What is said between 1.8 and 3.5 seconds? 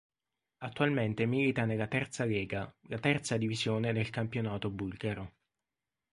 Terza Lega, la terza